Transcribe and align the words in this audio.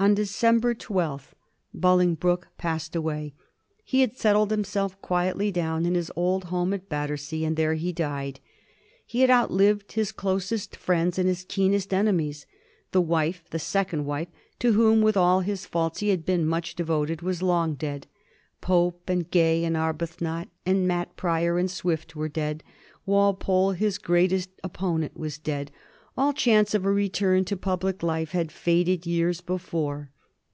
On 0.00 0.14
December 0.14 0.76
12th 0.76 1.32
Bolingbroke 1.74 2.46
passed 2.56 2.94
away. 2.94 3.34
He 3.82 4.00
had 4.02 4.16
settled 4.16 4.52
himself 4.52 5.02
quietly 5.02 5.50
down 5.50 5.84
in 5.84 5.96
his 5.96 6.12
old 6.14 6.44
home 6.44 6.72
at 6.72 6.88
Bat 6.88 7.10
tersea, 7.10 7.44
and 7.44 7.56
there 7.56 7.74
he 7.74 7.92
died. 7.92 8.38
He 9.04 9.22
had 9.22 9.30
outlived 9.30 9.90
his 9.90 10.12
closest 10.12 10.76
friends 10.76 11.18
and 11.18 11.26
his 11.28 11.44
keenest 11.48 11.92
enemies. 11.92 12.46
The 12.92 13.00
wife— 13.00 13.42
the 13.50 13.58
second 13.58 14.04
wife— 14.04 14.28
to 14.60 14.74
whom, 14.74 15.02
with 15.02 15.16
all 15.16 15.40
his 15.40 15.66
faults, 15.66 15.98
he 15.98 16.10
had 16.10 16.24
been 16.24 16.46
much 16.46 16.76
de 16.76 16.84
voted— 16.84 17.20
was 17.22 17.42
long 17.42 17.74
dead. 17.74 18.06
Pope 18.60 19.10
and 19.10 19.28
Gay, 19.28 19.64
and 19.64 19.76
Arbuthnot, 19.76 20.46
and" 20.64 20.86
Matt" 20.86 21.16
Prior 21.16 21.58
and 21.58 21.68
Swift 21.68 22.14
were 22.14 22.28
dead. 22.28 22.62
Walpole, 23.04 23.72
his 23.72 23.98
great 23.98 24.46
opponent, 24.62 25.16
was 25.16 25.38
dead. 25.38 25.72
All 26.20 26.32
chance 26.32 26.74
of 26.74 26.84
a 26.84 26.90
return 26.90 27.44
to 27.44 27.56
public 27.56 28.02
life 28.02 28.32
had 28.32 28.50
faded 28.50 29.06
years 29.06 29.40
before. 29.40 30.10